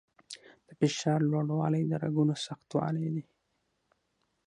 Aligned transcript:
د 0.65 0.67
فشار 0.79 1.19
لوړوالی 1.31 1.81
د 1.87 1.91
رګونو 2.03 2.33
سختوالي 2.45 3.07
دی. 3.15 3.23